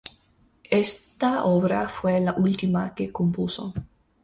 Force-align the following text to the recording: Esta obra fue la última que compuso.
Esta 0.71 1.43
obra 1.45 1.87
fue 1.87 2.19
la 2.19 2.33
última 2.33 2.95
que 2.95 3.11
compuso. 3.11 3.71